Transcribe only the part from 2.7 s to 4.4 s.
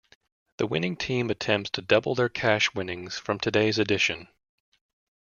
winnings from today's edition.